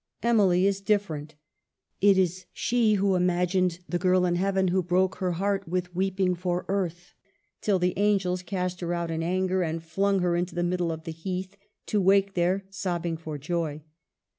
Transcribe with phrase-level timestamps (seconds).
[0.23, 1.35] Emily is different.
[2.01, 6.33] It is she who imagined the girl in heaven who broke her heart with weeping
[6.33, 7.13] for earth,
[7.61, 11.03] till the angels cast her out in anger, and flung her into the middle of
[11.03, 13.83] the heath, to wake there sobbing for joy.